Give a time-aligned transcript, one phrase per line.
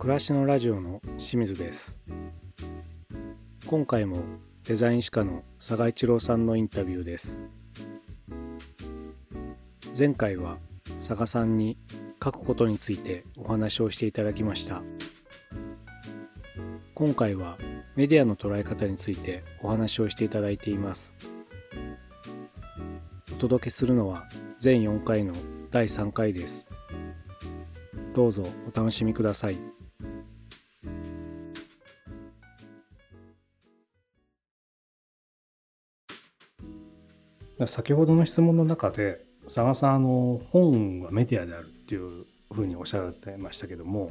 [0.00, 1.94] 暮らしのラジオの清水です。
[3.66, 4.22] 今回も
[4.64, 7.38] デザイン史家の佐賀一郎さんのインタビューです。
[9.96, 10.56] 前回は
[11.06, 11.76] 佐賀さんに
[12.24, 14.80] 書くことについてお話をしていただきました。
[16.94, 17.58] 今回は
[17.94, 21.12] メディアの捉え方についてお話をしていただいています。
[23.34, 24.26] お届けするのは
[24.58, 25.34] 全4回の
[25.70, 26.66] 第3回です。
[28.14, 29.69] どうぞお楽しみください。
[37.66, 44.10] 先ほどの質問の中で佐賀さんあの本はメディアであるっていうふうにおっしゃられてましたけども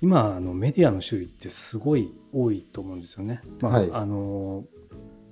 [0.00, 3.40] 今あのメディアの種類ってすごい多いと思うんですよね。
[3.60, 4.64] まあ、はい、あの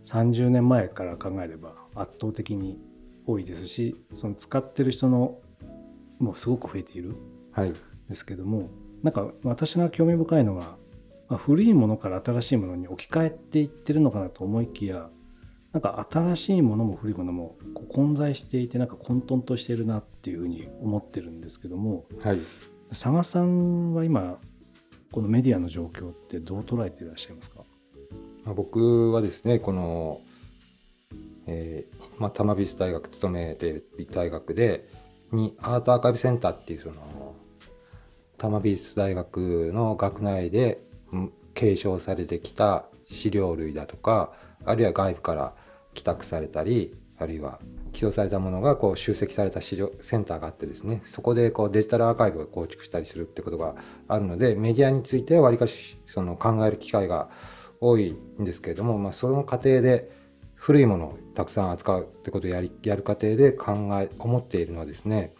[0.05, 2.79] 30年前から考えれば圧倒的に
[3.27, 5.39] 多いですしその使ってる人の
[6.19, 7.17] もうすごく増えているん
[8.09, 8.69] ですけども、はい、
[9.03, 10.77] なんか私が興味深いのが、
[11.29, 15.09] まあ、古いものから新しいものに置き換えていってるのかなと思いきや
[15.73, 22.39] なんか新しいものも古いものもこう混在していてなんか混沌としてるなっていうふうに思ってるんですけども、はい、
[22.91, 24.39] 佐賀さんは今
[25.11, 27.63] このメディアの状況ってどう捉えていらっしゃいますか？
[28.55, 30.21] 僕はですねこの、
[31.47, 34.89] えーまあ、多摩美術大学勤めている大学で
[35.31, 37.35] にアートアーカイブセンターっていうその
[38.37, 40.83] 多摩美術大学の学内で
[41.55, 44.33] 継承されてきた資料類だとか
[44.65, 45.55] あるいは外部から
[45.95, 47.59] 帰宅されたりあるいは
[47.93, 53.75] 寄贈されたものがこう集積された資料センターがあってですねそこでこうデジタルアーカイブを構築したりするってことが
[54.09, 57.29] あるのでメディアについてはわりかしその考える機会が
[57.81, 60.11] 多いんですけれども、まあ、その過程で
[60.55, 65.35] 古いものをたくさん扱うってことをやりやる過程で考え思っているのはですね、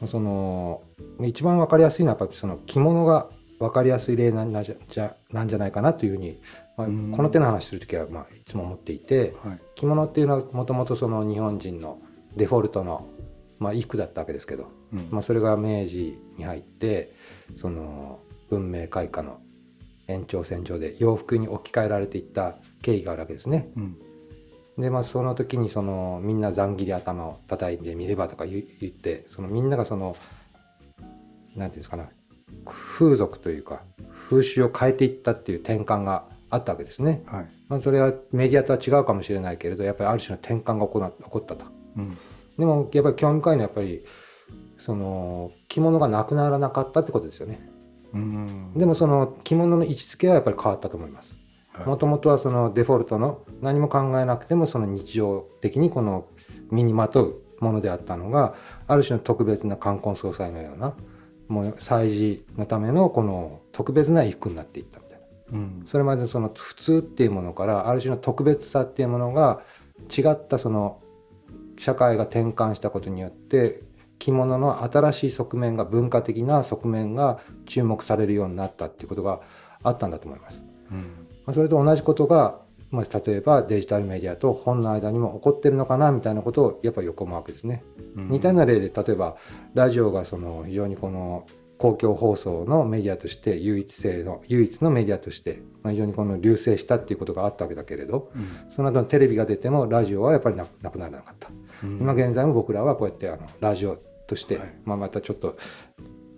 [0.00, 0.82] うん、その
[1.22, 3.28] 一番分かりやすいのはやっぱりその着物が
[3.60, 6.40] 分かりやすい例なんじゃなんじゃないかなというふうに
[6.80, 12.00] まあ、この手の話する時はまあつも思っていて、はい、着物っていうのはもともとその日本人の
[12.36, 13.08] デフォルトの、
[13.58, 17.12] まあ、衣服だったわけですけど、うん、まあ、それが明治に入って
[17.56, 19.40] その文明開化の
[20.08, 23.70] 延長線上で洋服に置き換えられていった経緯があるわけですね。
[23.76, 23.96] うん、
[24.76, 30.16] でまあその時にそのみんなざん切り頭を叩いてみればとか言ってそのみんながその
[30.98, 32.08] 何て言うんですかな
[32.64, 33.82] 風俗というか
[34.28, 37.22] 風習を変えていったっていう転換があったわけですね。
[37.26, 41.64] はい、まあ、それはメディアとは違うかもしれないけれどやっぱりある種の転換が起こ起こったと。
[41.96, 42.18] うん、
[42.58, 44.04] でもやっぱり興味深いのはやっぱり
[44.76, 47.70] その着物がなくならなかったってことですよね。
[48.12, 51.38] うんでもその着物の位置づけはやっぱり変わったと思います。
[51.86, 56.26] もともとはそのデフォルトの何も考えなくてもその日常的にこの
[56.72, 58.54] 身にまとうものであったのが
[58.88, 60.94] ある種の特別な冠婚葬祭のような
[61.46, 65.00] もう祭事のためのこの特別な衣服になっていった。
[65.52, 69.60] うん、それまでその普通っていうものからある種の特別さっていうものが
[70.16, 71.00] 違ったその
[71.78, 73.82] 社会が転換したことによって
[74.18, 79.40] 着物の新しい側面が文化的な側面が注目されるようになったっていうことが
[79.82, 80.64] あったんだと思います。
[80.90, 87.82] うんまあ、それと同じことが、まあ、例えばデジタルメディアと本の間にも起こってるのかなみたいなことをやっぱり横むわけですね。
[88.16, 89.36] うん、似たような例で例えば
[89.74, 91.46] ラジオがその非常にこの
[91.80, 101.48] 公共放送のメディアとして唯一性の唯一のメディアとして、まあ、非常にこの流星したっていうことがあったわけだけれど、うん、その後テレビが出てもラジオはやっぱりなくならなかった、
[101.82, 103.96] うん、今現在も僕らはこうやってあのラジオ
[104.26, 105.56] として、はい、まあ、またちょっと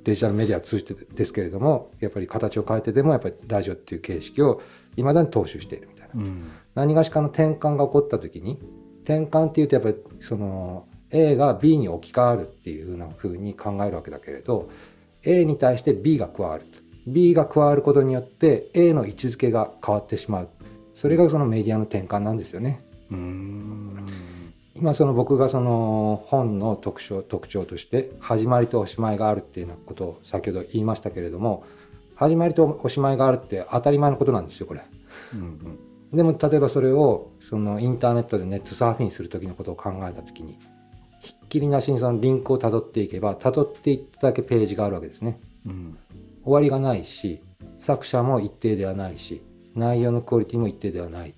[0.05, 4.63] デジタルメディア通じてですけれどもやっぱり形を変えてでもやっぱりラジオっていう形式を
[4.97, 8.61] いまだに踏襲しているみたいな、うん、何がしかの転換が起こった時に
[9.03, 14.71] 転換っていうとやっぱりその A が B に置き換わるっていうふうなふうに考えるわけだけれど
[15.25, 16.65] A に対して B が加わる
[17.07, 20.49] B が加わることによって A の位置づけが変わってしまう
[20.95, 22.81] それがそのメディアの転換なんですよね。
[24.75, 31.65] 今その僕がその本の特徴特徴として始まりとおしまいがあるっていうようなことを先ほど言いましたけれども
[32.17, 34.83] 始まりとおしまいがあるって当たり前のことなんですよこれ。
[35.35, 40.59] うんうん、でも例えばそれをそのインターネットでネットサーフィンする時のことを考えた時に
[41.53, 45.99] きりなしにそのリンクをたどっていけばたどっていっただけページがあるわけですね、うん、
[46.45, 47.41] 終わりがないし
[47.77, 49.43] 作者も一定ではないし
[49.75, 51.35] 内容のクオリティも一定ではない、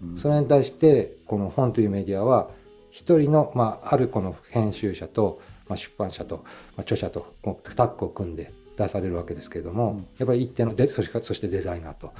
[0.00, 2.50] うん、それに対してこの本というメディアは
[2.92, 6.44] 一人の、まあ、あるこの編集者と、まあ、出版社と、
[6.76, 7.34] まあ、著者と
[7.74, 12.12] タッグを組んで出されるわけですけれども、うん、やっぱり一定のでそしてそしてデザイナーと。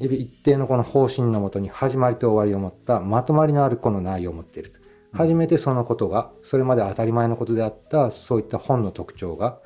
[0.00, 4.72] 一定のこの方針のもとに始まりと終わりを持ったまとまりのあるこの内容を持っている
[5.14, 9.58] 初めてそのことがそれまで当たり前のことであったそういった本の特徴が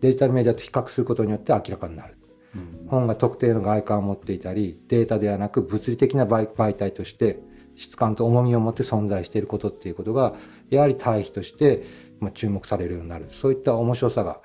[0.00, 2.16] デジタルメディアと比較することによって明らかになる。
[2.54, 2.88] うん。
[2.88, 7.40] 本が特定の外観を持っていたりデータではなく物理的な媒媒体として
[7.76, 10.34] 質感と重みを持って存在していることっていうことが
[10.70, 11.84] やはり対比として
[12.20, 13.26] まあ注目されるようになる。
[13.30, 14.40] そういった面白さが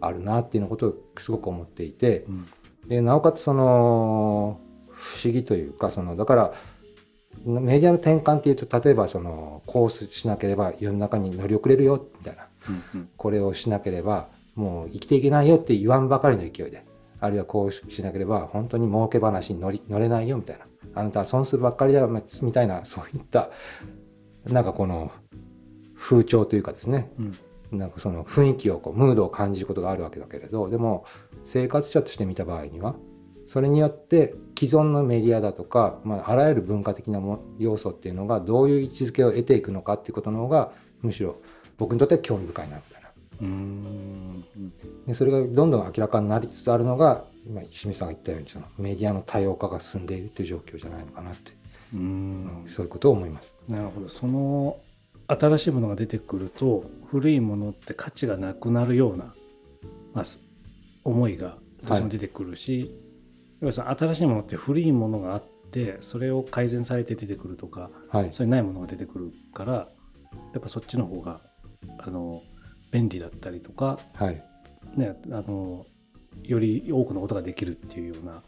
[0.00, 2.24] あるなっていうのことをすごく思っていて。
[2.28, 2.46] うん。
[2.88, 6.54] でなおかつその不思議というかそのだから
[7.44, 12.46] メディアの転換っていうと例えばそのこうしなければ世の中に乗り遅れるよみたいな。
[12.94, 16.84] うんこれをしなければもう生きていけないよって言わんばかりの勢いで
[17.20, 20.64] あるいはこうしなければ本当に儲け話に乗り乗れないよみたいな。
[20.94, 23.50] あなたは損するばっかりだよみたいなそういった
[24.46, 25.10] なんかこの
[25.96, 27.10] 風潮というかですね。
[27.18, 27.78] うん。
[27.78, 31.04] なんかその雰囲気をこうムードを感じることがあるわけだけれどでも
[31.42, 32.94] 生活者として見た場合には
[33.46, 40.72] それによって既存のメディアだとか、まあ、あらゆる文化的なも要素っていうのがどういう位置づけを得ていくのかっていうことの方が
[41.02, 41.36] むしろ
[41.76, 43.08] 僕にとっては興味深いなみたいな。
[43.40, 44.44] うーん。
[45.06, 51.52] でそれがどんどん明らかになりつつあるのが今清水さんが言ったようにそのメディアの多様化が進んでいるという状況じゃないのかなって、
[51.92, 52.66] うーん。
[52.68, 53.56] そういうことを思います。
[53.68, 54.08] なるほど。
[54.08, 54.78] その
[55.26, 59.34] 新しいものが出てくると古いものって価値がなくなるような、
[60.12, 60.42] まあ、す
[61.02, 62.94] 思いがどうしても出てくるし、
[63.64, 69.88] 要はその新しいものって古いものがあってそれを改善されて出てくるとかはい、それないものが出てくるからや
[70.58, 71.40] っぱそっちの方が
[71.98, 72.42] あの
[72.90, 74.44] 便利だったりとか、はい、
[74.96, 75.86] ね、あの
[76.42, 78.42] より多くのことができるっていうような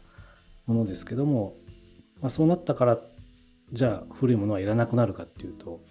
[0.67, 1.55] ものですけども、
[2.21, 2.99] まあ、そうなったから
[3.73, 5.81] じゃあ古いものはいらなくなるかっていうと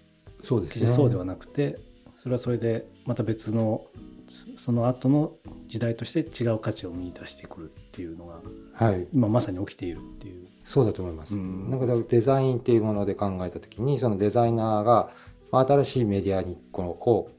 [0.42, 0.74] そうですね。
[0.74, 1.80] 決してそうではなくて
[2.14, 3.86] それはそれでまた別の
[4.28, 5.32] そその後の
[5.66, 8.42] 時代として違う価値を見出してくるっていうのが
[8.74, 10.46] はい、今まさに起きているっていう。
[10.62, 11.34] そうだと思います。
[11.34, 15.10] うんなんかデザインっていうもので考えた時にそのデザイナーが
[15.50, 17.30] まあ新しいメディアにこのを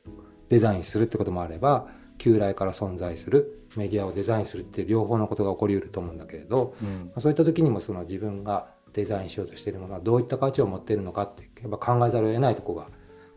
[0.47, 1.87] デザインするってこともあれば
[2.17, 12.87] 旧来から存在するメディアをデザインするっていう両方のことが起こりうると思うんだけれど、うんまあそういった時にもその自分がデザインしようとしているものはどういった価値を持っているのかってやっぱ考えざるを得ないところが、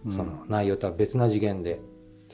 [0.06, 1.78] うんその内容とは別な次元で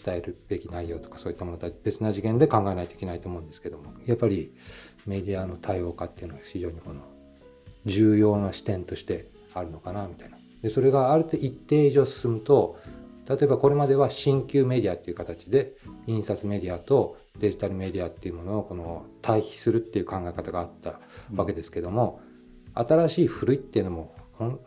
[0.03, 4.53] 伝えるべき内容とかそういったものとは別な次元で考えないといけないと思うんですけどもやっぱり
[5.07, 7.01] メディアの多様化っていうのは非常にこの
[7.85, 10.37] 重要な視点としてあるのかなみたいな。
[10.63, 12.79] でそれがある程度一定以上進むと
[13.29, 15.75] 例えばこれまでは新旧メディアっていう形で
[16.07, 21.01] 印刷メディアとデジタルメディアっていうものをこの対比するっていう考え方があった
[21.35, 22.21] わけですけども、
[22.75, 24.15] 新しい古いっていうのも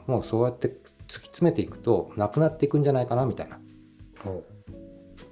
[0.08, 3.60] もうそうやって突き詰めていくとなくなっていくんじゃないかなみたいな、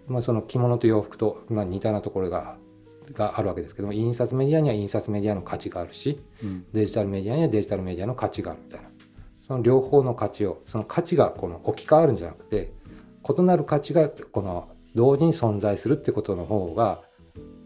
[0.08, 2.58] まあ、その着物と洋服と、まあ、似たようなところが
[3.14, 6.66] があるわけですけども印刷メディアには印刷メディアの価値があるしううん。
[6.74, 8.90] デジタルメディアにはデジタルメディアの価値があるみたいな。
[9.42, 12.74] その両方の価値をその価値がこの置き換わるんじゃなくて
[13.38, 17.02] 異なる価値がこの同時に存在するってことの方が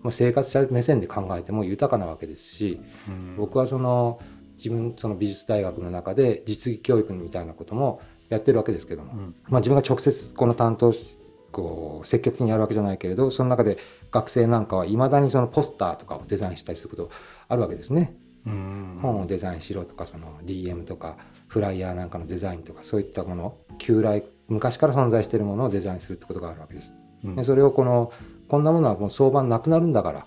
[0.04, 3.36] まあ生活者目線で考えても豊かなわけですしうん。
[3.38, 4.20] 僕はその
[4.58, 8.00] 自分その美術大学の中で実技教育みたいなことも
[8.30, 9.36] やってるわけですけども、うん。
[9.50, 11.04] まあ、自分が直接この担当し
[11.52, 13.78] こう積極的にやるわけじゃないけれどその中で
[14.12, 17.10] 学生なんかはいまだにそのポスターとかをデザインしたりすること
[17.48, 18.16] あるわけですね。
[18.46, 21.18] うん本をデザインしろとかその DM とか
[21.48, 26.94] フライヤーなんかのデザインとかそういったもの旧来昔から存在しているものをデザインするってことがあるわけです。
[27.24, 28.12] うんでそれをこの
[28.48, 30.26] こんなものはもう相場なくなるんだから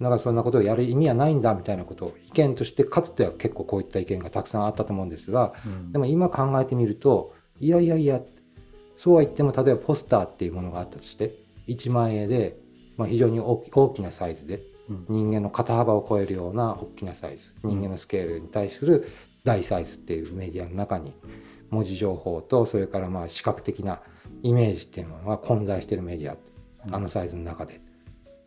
[0.00, 8.20] だからそんなことをやる意味はないんだみたいなことを意見としてかつては結構こういった意見がたくさんあったと思うんですがうんでも今考えてみるといやいやいや
[8.96, 11.34] そうは言っても例えばポスターっていうものがあったとして
[11.68, 12.58] 1万円で、
[12.96, 15.06] まあ、非常に大き大きなサイズでうん。
[15.08, 19.08] 人間の肩幅を超えるような大きなサイズ人間のスケールに対する
[19.44, 21.12] 大サイズっていうメディアの中に
[21.70, 24.00] 文字情報とそれからまあ視覚的な
[24.42, 26.36] イメージっていうものが混在しているメディア
[26.94, 27.80] あのサイズの中で。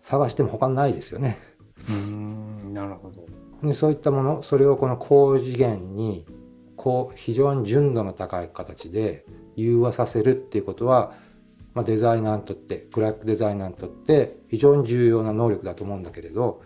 [0.01, 1.37] 探しても他にないですよね。
[1.89, 3.25] うんなるほど。
[3.67, 6.25] でそういったものそれをこの高次元に
[6.79, 9.25] こう非常に純度の高い形で
[9.57, 11.13] 融和させるっていうことは、
[11.73, 16.63] まあ、デザイナーにとってグラックデザイナーにとって非常に重要な能力だと思うんだけれど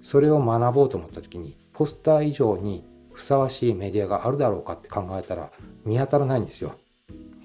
[0.00, 5.50] それを学ぼうと思った時にポスター以上にふさわしいメディアがあるだろうかって考えたら
[5.84, 6.74] 見当たらないんですよ。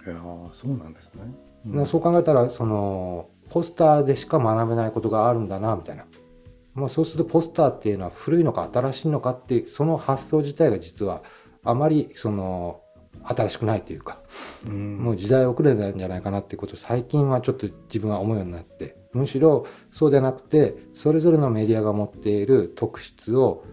[0.05, 1.23] いやーそうなんですね。
[1.65, 6.05] でそう考えたらそのポスターでしか学べないことがあるんだなみたいな、
[6.75, 11.23] まあ、そうするとポスターっていうのは古いのか新しいのかってその発想自体が実は
[11.65, 12.81] あまりその
[13.23, 14.19] 新しくないというか
[14.67, 14.97] うん。
[14.97, 23.63] もう時代遅れなんじゃないかなっていうことを最近はちょっと自分は思うようになってむしろそうではなくてそれぞれのメディアが持っている特質を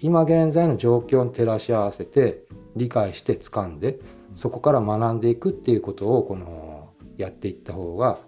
[0.00, 2.44] 今現在の状況に照らし合わせて
[2.76, 3.98] 理解して掴んで
[4.34, 8.18] そこから学んでいくっていうことをこのやっていった方が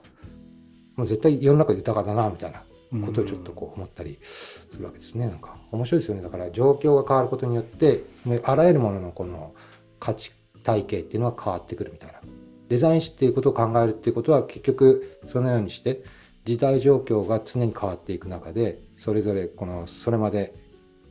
[0.97, 2.63] もう絶対世の中豊かだなみたいな
[3.03, 5.27] ことをちょっとこう思ったりするわけですね。
[5.27, 6.23] なんか面白いですよね。
[6.23, 8.05] だから状況が変わることによって
[8.45, 9.55] あらゆるもののこの
[9.99, 10.33] 価値
[10.63, 12.21] 体系っていうのは変わってくるみたいな。
[12.69, 16.03] デザイン史っていうことを考えるっていうことは結局そのようにして
[16.45, 20.55] 時代状況が常に変わっていく中でそれぞれこのそれまで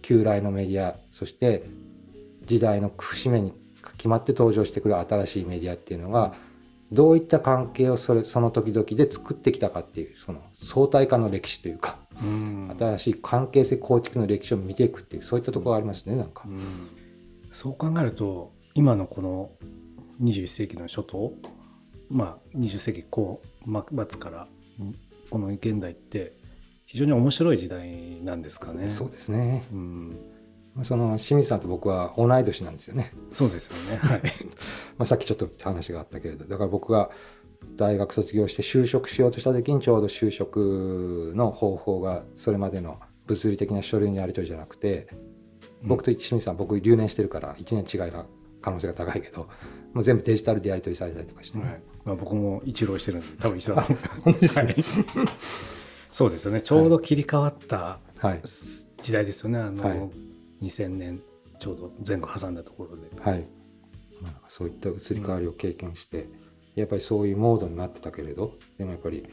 [0.01, 1.63] 旧来のメディアそして
[2.45, 3.53] 時代の節目に
[3.97, 6.33] 決まって登場してくる新しいメディアっていうのが
[6.93, 16.59] どういった関係をそれその時々で作ってきたかっていうその相対化の歴史というか、うん、新しい関係性構築の歴史を見ていくっていうそういったところがありますねなんか、うん、
[17.51, 19.50] そう考えると今のこの
[20.21, 21.33] 21世紀の初頭
[22.09, 24.47] まあ20世紀後末から
[25.31, 26.33] この現代って
[26.85, 28.88] 非常に面白い時代なんですかね。
[28.89, 30.32] そうですね、うん
[30.81, 33.11] その清水さんと僕は同い年なんですよね。
[33.31, 33.97] そうですよね。
[33.97, 34.21] はい。
[34.97, 37.11] まあさっきちょっと話があったけれど、だから僕が
[37.75, 45.07] 大学卒業して就職しようとした時にちょうど就職の方法がそれまでの物理的な書類のやり取りじゃなくて、
[45.83, 48.25] 僕と清水さん僕留年してるから1年違いな
[48.61, 49.47] 可能性が高いけど、
[49.93, 54.01] もう全部デジタルでやり取りされたりとかして、ね、はい、まあ、僕も一浪してるんで多分一緒だと思
[54.31, 54.35] う。
[56.11, 56.61] そうですよね。
[56.61, 57.99] ちょうど切り替わった
[59.01, 59.59] 時代ですよね。
[59.59, 60.32] あの、はい
[60.63, 61.22] 2000年
[61.60, 63.10] ちょうど前後挟んだところで。
[63.22, 63.48] はい。
[64.22, 66.29] まあ、そういった移り変わりを経験して、うん、
[66.75, 69.25] やっぱりそういうモードになってたけれど、でもやっぱり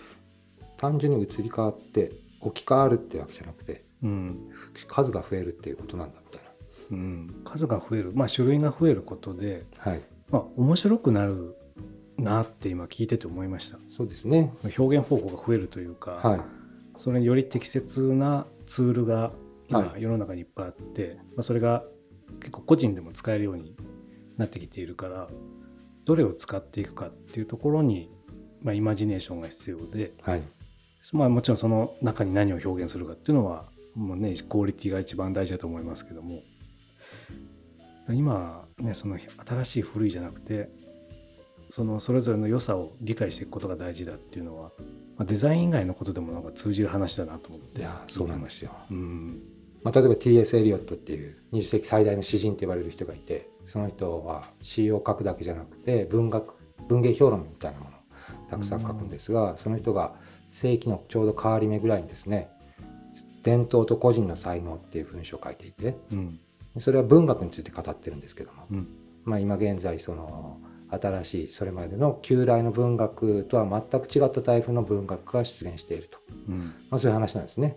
[0.77, 4.51] 単純に移り変わって置き換わるってわけじゃなくて、うん、
[4.89, 6.51] 数が増えるっていうことなんだみたいな。
[6.91, 10.03] うん、数が増える、まあ、種類が増えることで、はい。
[10.31, 11.57] まあ、面白くなる
[12.17, 13.79] なって今聞いてて思いました。
[13.97, 14.53] そうですね。
[14.77, 16.41] 表現方法が増えるというか、はい、
[16.97, 19.33] それにより適切なツールが
[19.71, 21.85] 今世の中にいっぱいあって、はい、まあ、それが
[22.41, 23.77] 結構個人でも使えるように
[24.37, 25.29] なってきているから
[26.05, 28.11] どれを使っていくかっていうところに、
[28.62, 30.43] まあ、イマジネーションが必要で、はい、
[31.12, 36.43] まあ、もちろんその中に何を表現するかっていうのはもうねクオリティが一番大事だと思いますけども。
[38.15, 40.69] 今ねその新しい古いじゃなくて
[41.69, 44.73] そのそれぞれの良さを理解していくことが大事だっていうのは、
[45.17, 48.73] まあ、デザイン以外のことでもなんか通じる話だなと思っていやそうなんですよ。
[48.91, 49.43] うん
[49.83, 50.57] まあ、例えば T.S.
[50.57, 56.55] エリオットっていう20世紀最大の詩人って言われる人がいてその人は詩を書くだけじゃなくて文学
[56.89, 58.01] 文芸評論みたいなものを
[58.49, 60.15] たくさん書くんですが、その人が
[60.51, 62.51] 世紀のちょうど変わり目ぐらいにですね
[63.43, 66.41] 「伝統と個人の才能」っていう文章を書いていて、うん、
[66.79, 68.89] それは文学について語ってるんですけども、うん、
[69.25, 70.59] まあ、今現在その
[70.91, 76.19] 新しいそれまでの旧来の文学とは全く違ったタイプの文学が出現していると、
[76.49, 76.59] うん、
[76.91, 77.77] まあ、そういう話なんですね。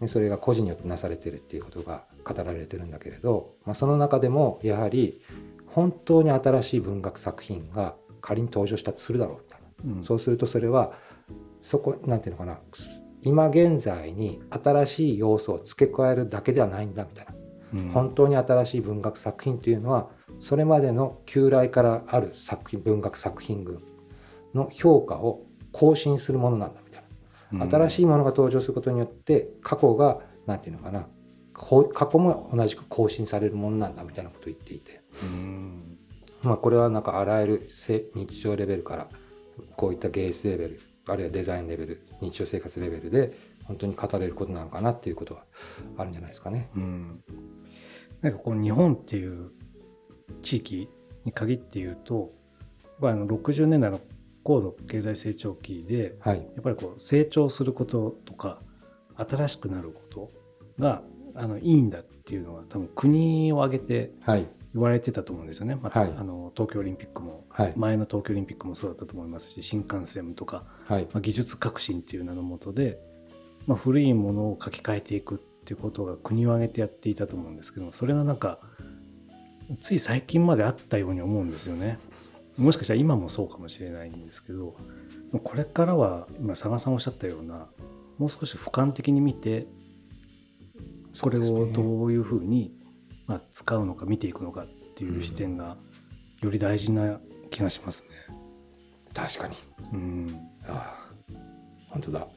[0.00, 5.20] でそれが個人によってなされてるっていうことが語られてるんだけれど、まあ、その中でもやはり
[5.66, 10.92] 本当に新しい文学作品が仮に登場したとするだろうみたいな、うん、そうするとそれは
[11.62, 12.58] そこなんていうのかな
[13.22, 17.34] 今現在に新しい要素を付け加えるだけではないんだみたいな、
[17.74, 23.82] うん、本当に新しい文学作品というのはそれまでの旧来からある作品文学作品群
[24.54, 25.42] の評価を
[25.72, 26.80] 更新するものなんだ
[27.52, 31.06] 新しいものが登場することによって過去が何て言うのかな。
[31.92, 35.02] 過去も同じく更新されるものなんだみたいなことを言っていて、
[36.42, 37.68] まあ、これはなんかあらゆる
[38.14, 39.08] 日常レベルから
[39.76, 45.44] こういった芸術レベルあるいはデザインレベル日常生活レベルで本当に語れることなのかなっていうことは
[45.98, 46.70] あるんじゃないですかね。
[46.74, 47.22] うん、
[48.22, 49.50] なんかこの日本っていう
[50.42, 50.88] 地域
[51.24, 52.32] に限って言うと
[53.02, 54.00] あの60年代の
[54.50, 58.58] 高度経済成長期で、はい、やっぱりこう成長することとか
[59.16, 60.32] 新しくなること
[60.76, 61.02] が
[61.36, 64.12] あのいいんだっていうのは多分国を挙げて
[64.74, 72.98] 言われてたと思うんですよね、また、はい、あの東京オリンピックも、はい、前の東京オリンピックもそうだったと思いますし新幹線とか、まあ、技術革新っていう名のもとで、
[73.68, 78.58] まあ、古いものを書き換えていくっていうことが国を挙げてやっていたと思うんですけどそれがなんか
[79.80, 82.00] つい最近まであったように思うんですよね。
[82.56, 84.76] もしかしたら今もそうかもしれないんですけど
[85.44, 87.68] これからは今佐賀さんおっしゃったような
[88.18, 89.66] もう少し俯瞰的に見て
[91.20, 92.72] これをどういうふうに
[93.26, 95.76] まあ使うのか見ていくのかっていう視点が
[96.42, 98.08] より大事な気がしますね。
[99.12, 99.56] 確かに。
[99.92, 100.48] うん。
[100.66, 101.34] ああ、
[101.88, 102.28] 本当だ。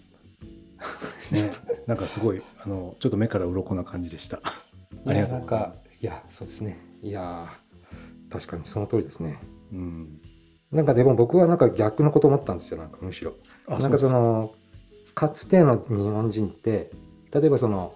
[1.32, 1.52] ね、
[1.88, 4.42] なんかすごいあのちょっと目から鱗な感じでした。
[5.06, 5.74] ありがとう。
[6.02, 6.78] いやそうですね。
[7.02, 7.48] いや
[8.30, 9.40] 確かにその通りですね。
[9.74, 10.22] うん、
[10.72, 13.34] なんかでも僕はなんか逆のこと思ったんですよなんかむしろ。
[13.68, 14.54] なんかその
[15.16, 16.92] かつての日本人って
[17.32, 17.94] 例えばその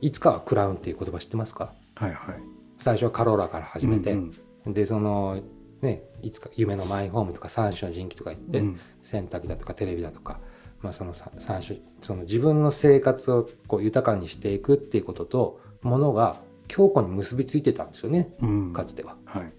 [0.00, 2.36] いつかはクラウンっていう言葉知ってますか、はいはい、
[2.78, 4.34] 最初はカローラから始めて、うん
[4.66, 5.40] うん、でその
[5.80, 10.40] ねいつか夢のマイホームとか三種の神器とか言って、うん、洗濯機だとかテレビだとか
[10.84, 19.16] まあ、その三種その自分の生活をこう豊かにしていくっていうこととものが強固に結びついてたんですよね、うん、かつては。
[19.24, 19.52] はい、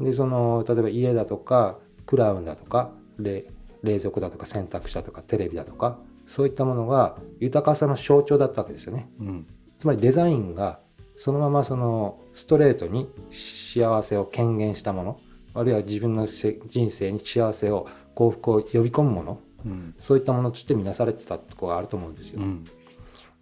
[0.00, 3.44] でその例えば家だとかクラウンだとか冷
[3.82, 9.08] 蔵だとか洗濯車とかテレビだとかそういったものが豊かさの象徴だったわけですよね。
[9.18, 9.46] うん、
[9.78, 10.80] つまりデザインが
[11.16, 15.20] そのままそのストレートに幸せを権限したもの
[15.54, 22.40] あるいは自分の人生に幸せを幸福を呼び込むもの、うん、そういったものとして見なされてたところがあると思うんですよ。
[22.40, 22.64] うん、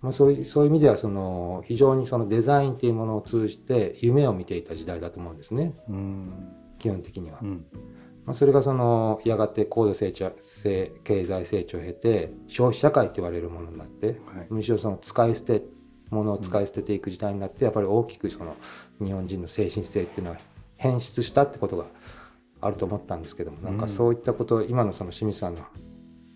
[0.06, 6.32] まあ、そういうそういう意味ではその非常にそのデザインというものを通じて夢を見ていた時代だと思うんですね、うん、
[6.78, 7.40] 基本的には。
[7.42, 7.66] うん。
[8.25, 10.30] まあ、それがそのやがて高度成長
[11.02, 14.16] 経済成長を経て消費社会って言われるものになって、はい、
[14.48, 15.64] むしろその使い捨て
[16.10, 18.54] ものを使い捨てていく時代になって、やっぱり大きくその
[19.04, 20.38] 日本人の精神性っていうのは
[20.76, 21.86] 変質したってことが
[22.60, 25.62] あると思ったんですけどもなんかそういったこと今のその清水さんの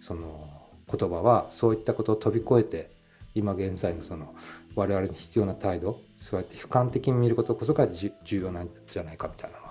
[0.01, 0.51] その
[0.93, 3.00] 言葉はそういったことを飛び越えて
[3.35, 4.35] 今現在のその
[4.75, 9.71] 我々に必要な態度そうやって俯瞰的に見ることこそが重要なんじゃないかみたいなのは、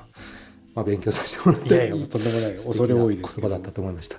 [0.76, 4.18] まあ、勉強させてもらっていやいやとんでもない恐れ多いです言葉だったと思いました。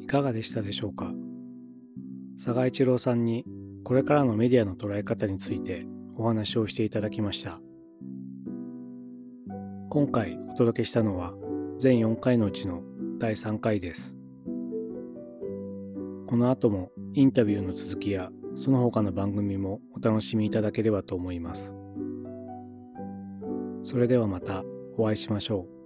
[0.00, 1.12] いかがでしたでしょうか？
[2.36, 3.44] 佐賀一郎さんに
[3.84, 7.60] これからのメディアの捉え方についてお話をしていただきました
[9.92, 11.34] 今回お届けしたのは
[11.76, 12.84] 全4回のうちの
[13.18, 14.16] 第3回です。
[16.28, 21.74] この後もインタビューの続きやその他の番組もお楽しみいただければと思います。
[23.82, 24.62] それではまた
[24.96, 25.79] お会いしましょう。